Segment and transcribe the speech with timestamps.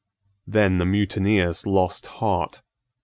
[0.47, 2.63] Then the mutineers lost heart.